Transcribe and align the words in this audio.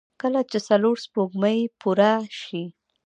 کله 0.21 0.41
چې 0.49 0.57
څلور 0.67 0.95
سپوږمۍ 1.05 1.59
پوره 1.79 2.13
شي. 2.41 2.63